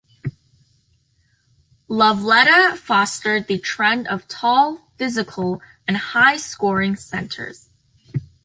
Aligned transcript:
Lovellette 1.87 2.75
fostered 2.75 3.45
the 3.45 3.59
trend 3.59 4.07
of 4.07 4.27
tall, 4.27 4.89
physical 4.97 5.61
and 5.87 5.95
high-scoring 5.95 6.95
centers. 6.95 7.69